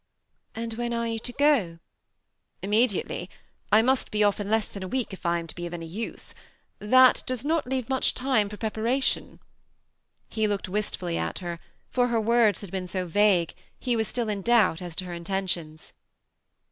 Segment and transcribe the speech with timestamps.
[0.55, 1.77] "And when are you to go?
[2.21, 3.29] '* ^'Immediately;
[3.71, 5.75] I must be off in less than a week if I am to be of
[5.75, 6.33] any use.
[6.79, 9.39] That does not leave much time for preparation."
[10.27, 11.59] He looked wistfully at her,
[11.91, 15.13] for her words had been so vague, he was still in doubt as to her
[15.13, 15.93] intentions.